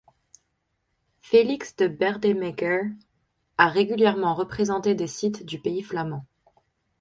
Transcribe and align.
Félix 1.19 1.75
De 1.75 1.87
Baerdemaecker 1.87 2.85
a 3.59 3.67
régulièrement 3.69 4.33
représenté 4.33 4.95
des 4.95 5.05
sites 5.05 5.45
du 5.45 5.59
pays 5.59 5.83
flamand. 5.83 6.25